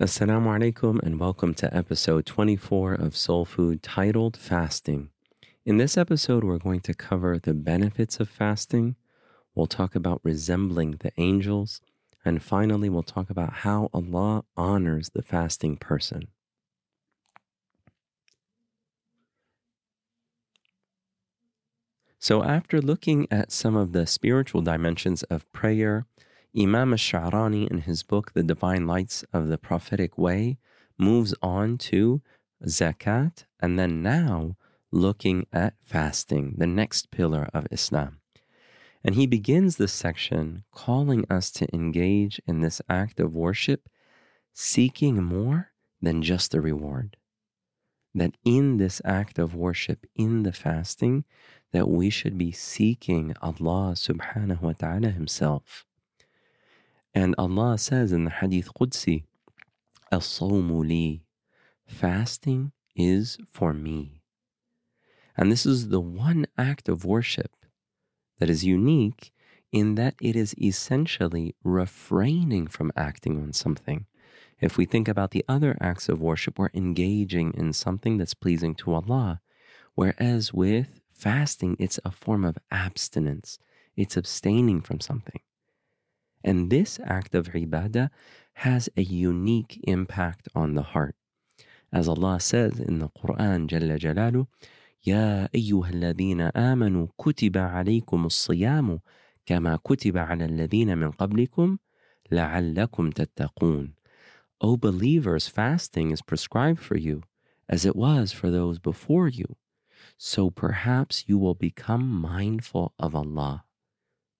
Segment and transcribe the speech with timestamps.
[0.00, 5.10] Assalamu alaikum and welcome to episode 24 of Soul Food titled Fasting.
[5.66, 8.94] In this episode, we're going to cover the benefits of fasting.
[9.56, 11.80] We'll talk about resembling the angels.
[12.24, 16.28] And finally, we'll talk about how Allah honors the fasting person.
[22.20, 26.06] So, after looking at some of the spiritual dimensions of prayer,
[26.58, 30.58] Imam Sha'rani, in his book, The Divine Lights of the Prophetic Way,
[30.98, 32.20] moves on to
[32.66, 34.56] zakat and then now
[34.90, 38.18] looking at fasting, the next pillar of Islam.
[39.04, 43.88] And he begins this section calling us to engage in this act of worship,
[44.52, 45.70] seeking more
[46.02, 47.16] than just the reward.
[48.14, 51.24] That in this act of worship, in the fasting,
[51.72, 55.84] that we should be seeking Allah subhanahu wa ta'ala Himself.
[57.14, 59.24] And Allah says in the Hadith Qudsi,
[60.12, 61.22] As-sawmu li,
[61.86, 64.22] fasting is for me.
[65.36, 67.52] And this is the one act of worship
[68.38, 69.32] that is unique
[69.70, 74.06] in that it is essentially refraining from acting on something.
[74.60, 78.74] If we think about the other acts of worship, we're engaging in something that's pleasing
[78.76, 79.40] to Allah.
[79.94, 83.58] Whereas with fasting, it's a form of abstinence,
[83.96, 85.40] it's abstaining from something.
[86.47, 88.09] And this act of ibadah
[88.55, 91.15] has a unique impact on the heart.
[91.91, 94.47] As Allah says in the Quran, Jalla Jalalu,
[95.05, 98.99] يا أيها الذين آمنوا كتب عليكم الصيام
[99.45, 101.77] كما كتب على الذين من قبلكم
[102.31, 103.93] لعلكم تتقون.
[104.61, 107.23] O believers, fasting is prescribed for you
[107.67, 109.57] as it was for those before you.
[110.17, 113.65] So perhaps you will become mindful of Allah.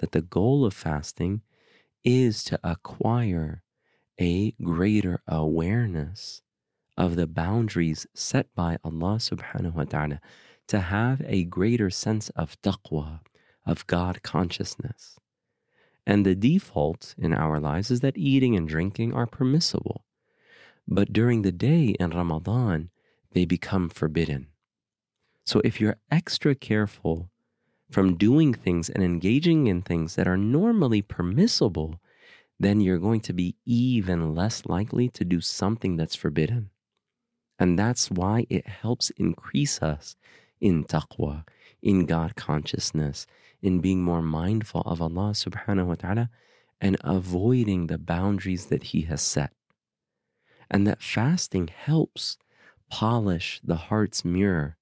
[0.00, 1.40] That the goal of fasting
[2.05, 3.63] is to acquire
[4.21, 6.41] a greater awareness
[6.95, 10.21] of the boundaries set by Allah subhanahu wa ta'ala,
[10.67, 13.19] to have a greater sense of taqwa,
[13.65, 15.17] of God consciousness.
[16.07, 20.05] And the default in our lives is that eating and drinking are permissible.
[20.87, 22.91] But during the day in Ramadan,
[23.31, 24.47] they become forbidden.
[25.45, 27.31] So if you're extra careful
[27.89, 31.99] from doing things and engaging in things that are normally permissible,
[32.59, 36.69] then you're going to be even less likely to do something that's forbidden.
[37.59, 40.15] And that's why it helps increase us
[40.59, 41.45] in taqwa,
[41.81, 43.27] in God consciousness,
[43.61, 46.29] in being more mindful of Allah subhanahu wa ta'ala
[46.81, 49.53] and avoiding the boundaries that He has set.
[50.69, 52.37] And that fasting helps
[52.89, 54.77] polish the heart's mirror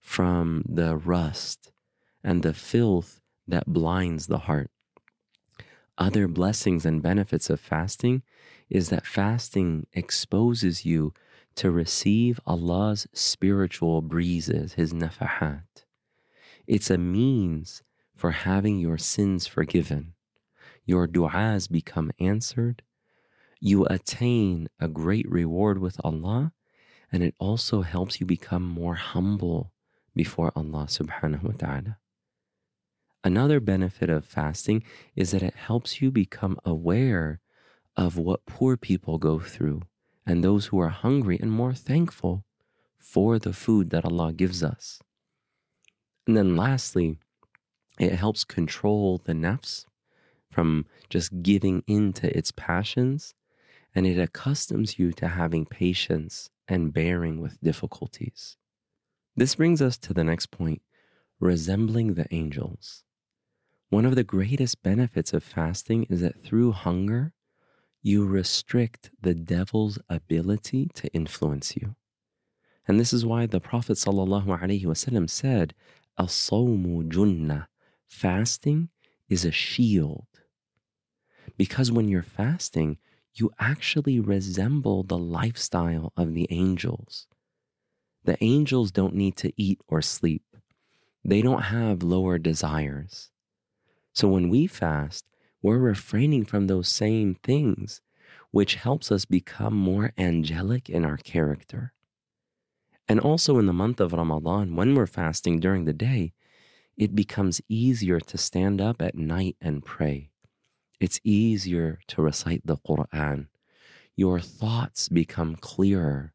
[0.00, 1.71] from the rust
[2.24, 4.70] and the filth that blinds the heart.
[5.98, 8.22] Other blessings and benefits of fasting
[8.70, 11.12] is that fasting exposes you
[11.56, 15.84] to receive Allah's spiritual breezes, His nafahat.
[16.66, 17.82] It's a means
[18.14, 20.14] for having your sins forgiven.
[20.86, 22.82] Your du'as become answered.
[23.60, 26.52] You attain a great reward with Allah,
[27.12, 29.72] and it also helps you become more humble
[30.16, 31.98] before Allah subhanahu wa ta'ala.
[33.24, 34.82] Another benefit of fasting
[35.14, 37.40] is that it helps you become aware
[37.96, 39.82] of what poor people go through
[40.26, 42.44] and those who are hungry and more thankful
[42.98, 45.00] for the food that Allah gives us.
[46.26, 47.18] And then lastly,
[47.98, 49.84] it helps control the nafs
[50.50, 53.34] from just giving in to its passions,
[53.94, 58.56] and it accustoms you to having patience and bearing with difficulties.
[59.36, 60.82] This brings us to the next point
[61.40, 63.04] resembling the angels.
[63.92, 67.34] One of the greatest benefits of fasting is that through hunger,
[68.00, 71.94] you restrict the devil's ability to influence you.
[72.88, 75.74] And this is why the Prophet ﷺ said,
[76.18, 77.66] As-sawmu junnah,
[78.08, 78.88] fasting
[79.28, 80.26] is a shield.
[81.58, 82.96] Because when you're fasting,
[83.34, 87.26] you actually resemble the lifestyle of the angels.
[88.24, 90.56] The angels don't need to eat or sleep.
[91.22, 93.28] They don't have lower desires.
[94.12, 95.24] So when we fast,
[95.62, 98.00] we're refraining from those same things,
[98.50, 101.92] which helps us become more angelic in our character.
[103.08, 106.32] And also in the month of Ramadan, when we're fasting during the day,
[106.96, 110.30] it becomes easier to stand up at night and pray.
[111.00, 113.48] It's easier to recite the Quran.
[114.14, 116.34] Your thoughts become clearer.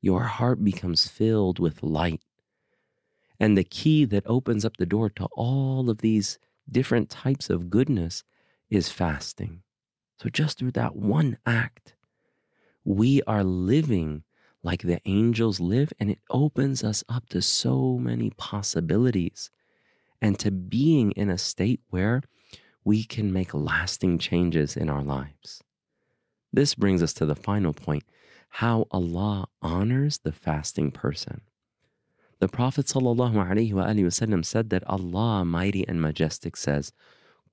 [0.00, 2.22] Your heart becomes filled with light.
[3.40, 6.38] And the key that opens up the door to all of these
[6.70, 8.24] different types of goodness
[8.70, 9.62] is fasting.
[10.18, 11.94] So, just through that one act,
[12.84, 14.24] we are living
[14.62, 19.50] like the angels live, and it opens us up to so many possibilities
[20.20, 22.22] and to being in a state where
[22.84, 25.62] we can make lasting changes in our lives.
[26.52, 28.04] This brings us to the final point
[28.56, 31.40] how Allah honors the fasting person.
[32.41, 36.91] The Prophet ﷺ said that Allah, mighty and majestic, says,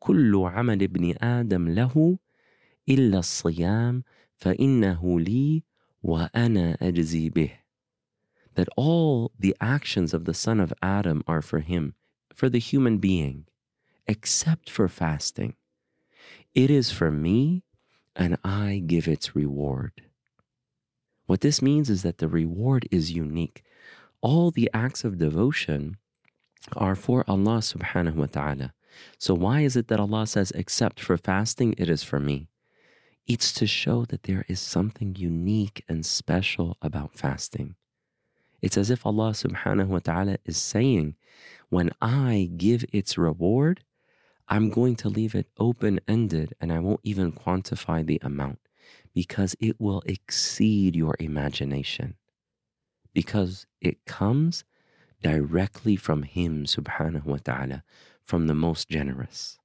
[0.01, 2.19] كل عمل ابن آدم له
[2.89, 4.03] إلا الصيام
[4.37, 5.63] فإنه لي
[6.03, 7.53] وأنا أجزي به.
[8.55, 11.95] That all the actions of the son of Adam are for him,
[12.35, 13.47] for the human being,
[14.07, 15.57] except for fasting.
[16.55, 17.65] It is for me,
[18.15, 20.03] and I give its reward.
[21.27, 23.65] What this means is that the reward is unique.
[24.22, 25.98] All the acts of devotion
[26.76, 28.74] are for Allah subhanahu wa ta'ala.
[29.18, 32.50] So, why is it that Allah says, except for fasting, it is for me?
[33.28, 37.76] It's to show that there is something unique and special about fasting.
[38.62, 41.16] It's as if Allah subhanahu wa ta'ala is saying,
[41.70, 43.84] when I give its reward,
[44.50, 48.60] I'm going to leave it open ended and I won't even quantify the amount
[49.14, 52.16] because it will exceed your imagination
[53.19, 54.65] Because it comes
[55.23, 57.83] directly from Him subhanahu wa ta'ala,
[58.23, 59.59] from the most generous.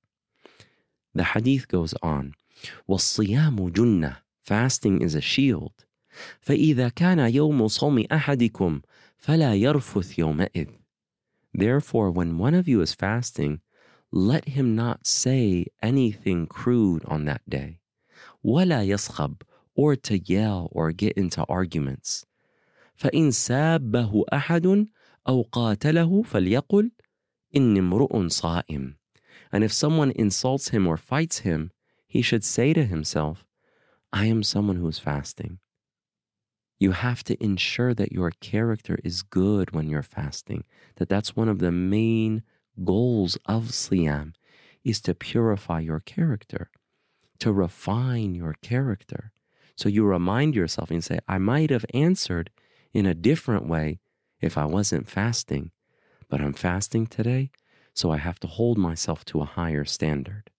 [1.13, 2.35] The hadith goes on
[2.87, 5.85] وَالصِّيَامُ جُنَّةٌ Fasting is a shield.
[6.41, 8.81] فإذا كان يوم صوم أحدكم
[9.17, 10.67] فلا يرفث يومئذ
[11.53, 13.61] Therefore, when one of you is fasting,
[14.11, 17.79] let him not say anything crude on that day.
[18.43, 19.41] ولا يصخب
[19.75, 22.25] or to yell or get into arguments.
[22.95, 24.87] فإن سابه أحد
[25.27, 26.91] أو قاتله فليقل
[27.55, 28.95] إني امرؤ صائم.
[29.51, 31.71] And if someone insults him or fights him,
[32.07, 33.45] he should say to himself,
[34.11, 35.59] I am someone who is fasting.
[36.79, 40.63] You have to ensure that your character is good when you're fasting,
[40.95, 42.43] that that's one of the main
[42.83, 44.33] goals of Siyam
[44.83, 46.69] is to purify your character,
[47.39, 49.31] to refine your character.
[49.75, 52.49] So you remind yourself and say, I might have answered
[52.93, 53.99] in a different way
[54.41, 55.71] if I wasn't fasting,
[56.29, 57.51] but I'm fasting today,
[57.93, 60.49] so I have to hold myself to a higher standard.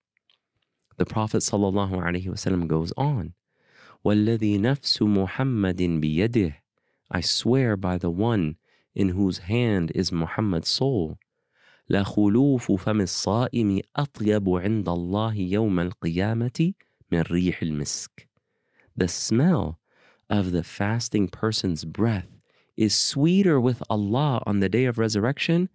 [0.96, 3.34] The Prophet ﷺ goes on
[4.04, 6.54] والذي نفس محمد بيده
[7.10, 8.56] I swear by the one
[8.94, 11.19] in whose hand is Muhammad's soul
[11.90, 16.72] لخلوف فم الصائم أطيب عند الله يوم القيامة
[17.12, 18.28] من ريح المسك
[18.96, 19.78] The smell
[20.30, 22.27] of the fasting person's breath
[22.75, 25.69] is sweeter with Allah on the day of resurrection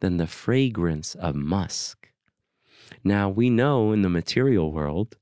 [0.00, 2.10] than the fragrance of musk.
[3.04, 5.16] Now we know in the material world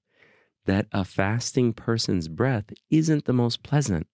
[0.66, 4.06] that a fasting person's breath isn't the most pleasant.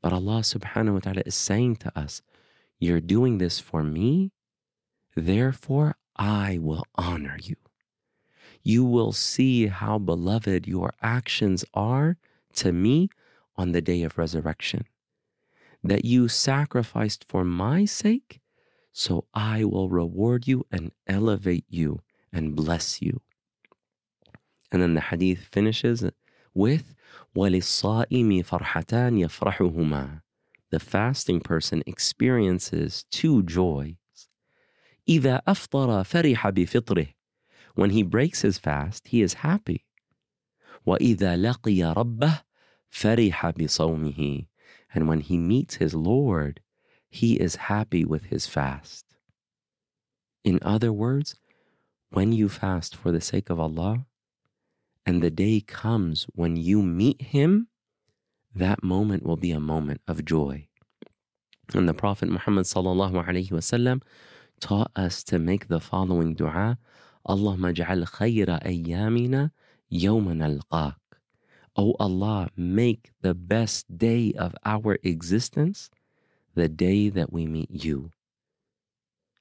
[0.00, 2.22] But Allah subhanahu wa ta'ala is saying to us,
[2.78, 4.32] You're doing this for me,
[5.14, 7.56] therefore I will honor you.
[8.62, 12.16] You will see how beloved your actions are
[12.54, 13.08] to me
[13.55, 14.85] on the day of resurrection.
[15.83, 18.41] That you sacrificed for my sake,
[18.91, 22.01] so I will reward you and elevate you
[22.31, 23.21] and bless you.
[24.71, 26.03] And then the hadith finishes
[26.53, 26.93] with
[27.35, 30.21] وَلِلصَّائِمِ فَرْحَتَانِ يَفْرَحُهُمَا
[30.71, 33.95] The fasting person experiences two joys.
[35.07, 37.13] إِذَا أَفْطَرَ فَرِحَ بِفِطْرِهِ
[37.75, 39.85] When he breaks his fast, he is happy.
[40.85, 42.41] وَإِذَا لَقِيَ رَبَّهِ
[42.91, 44.47] فَرِحَ بِصَوْمِهِ
[44.93, 46.61] And when he meets his Lord,
[47.09, 49.05] he is happy with his fast.
[50.43, 51.35] In other words,
[52.09, 54.05] when you fast for the sake of Allah,
[55.05, 57.67] and the day comes when you meet him,
[58.53, 60.67] that moment will be a moment of joy.
[61.73, 64.01] And the Prophet Muhammad sallallahu alaihi wasallam
[64.59, 66.77] taught us to make the following dua:
[67.27, 69.51] Allahumma ja'al khayra ayyamina
[69.91, 70.95] yawman alqaq.
[71.76, 75.90] O Allah, make the best day of our existence
[76.54, 78.10] the day that we meet you.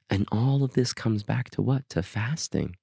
[0.10, 1.88] And all of this comes back to what?
[1.90, 2.76] To fasting.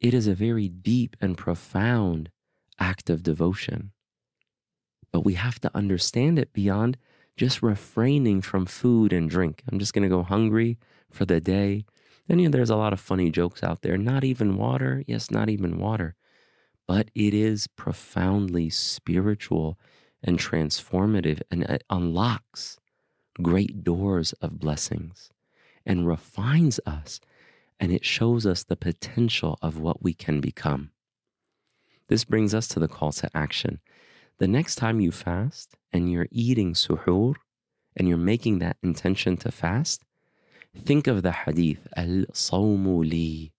[0.00, 2.30] It is a very deep and profound
[2.78, 3.92] act of devotion.
[5.12, 6.98] But we have to understand it beyond
[7.36, 9.62] just refraining from food and drink.
[9.70, 10.78] I'm just going to go hungry
[11.10, 11.84] for the day.
[12.28, 13.96] And you know, there's a lot of funny jokes out there.
[13.96, 15.04] Not even water.
[15.06, 16.14] Yes, not even water.
[16.86, 19.78] But it is profoundly spiritual
[20.22, 22.78] and transformative and it unlocks
[23.40, 25.30] great doors of blessings
[25.86, 27.20] and refines us
[27.80, 30.90] and it shows us the potential of what we can become.
[32.08, 33.80] This brings us to the call to action.
[34.38, 37.34] The next time you fast and you're eating suhoor
[37.96, 40.04] and you're making that intention to fast,
[40.76, 43.52] think of the hadith al sawmu li.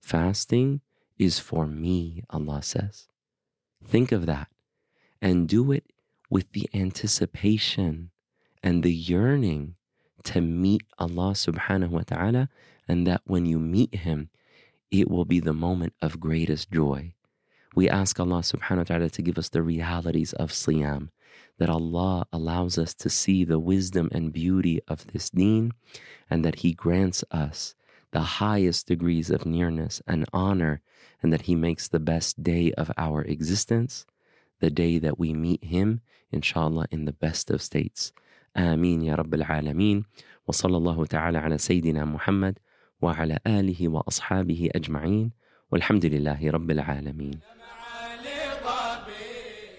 [0.00, 0.82] Fasting
[1.18, 3.08] is for me, Allah says.
[3.84, 4.48] Think of that
[5.20, 5.84] and do it
[6.30, 8.10] with the anticipation
[8.62, 9.76] and the yearning
[10.24, 12.48] to meet Allah subhanahu wa ta'ala,
[12.88, 14.30] and that when you meet Him,
[14.90, 17.14] it will be the moment of greatest joy.
[17.74, 21.10] We ask Allah subhanahu wa ta'ala to give us the realities of Siyam,
[21.58, 25.72] that Allah allows us to see the wisdom and beauty of this deen,
[26.30, 27.74] and that He grants us
[28.13, 30.81] the highest degrees of nearness and honor,
[31.21, 34.05] and that He makes the best day of our existence
[34.59, 36.01] the day that we meet Him,
[36.31, 38.11] inshallah, in the best of states.
[38.57, 40.05] آمين يا رب العالمين
[40.47, 42.59] وصلى الله تعالى على سيدنا محمد
[43.01, 45.31] وعلى آله وأصحابه أجمعين
[45.71, 47.39] والحمد لله رب العالمين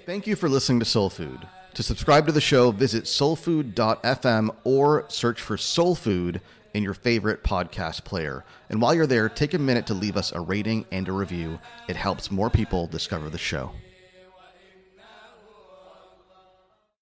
[0.06, 1.46] Thank you for listening to Soul Food.
[1.75, 6.40] To subscribe to the show, visit soulfood.fm or search for Soul Food
[6.75, 8.44] in your favorite podcast player.
[8.70, 11.58] And while you're there, take a minute to leave us a rating and a review.
[11.88, 13.72] It helps more people discover the show.